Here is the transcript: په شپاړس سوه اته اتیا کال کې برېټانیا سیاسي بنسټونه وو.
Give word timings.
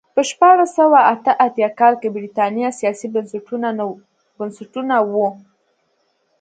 په 0.15 0.21
شپاړس 0.29 0.69
سوه 0.79 0.99
اته 1.13 1.31
اتیا 1.45 1.69
کال 1.79 1.93
کې 2.01 2.13
برېټانیا 2.15 2.69
سیاسي 2.79 3.07
بنسټونه 4.35 4.97
وو. 5.11 5.27